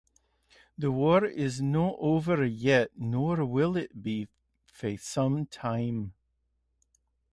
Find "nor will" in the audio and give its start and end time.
2.97-3.77